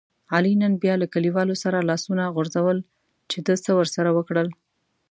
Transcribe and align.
علي 0.35 0.53
نن 0.61 0.73
بیا 0.83 0.93
له 1.01 1.07
کلیوالو 1.13 1.55
سره 1.63 1.85
لاسونه 1.89 2.23
غورځول 2.35 2.77
چې 3.29 3.37
ده 3.45 3.55
څه 3.65 3.71
ورسره 3.79 4.09
وکړل. 4.13 4.47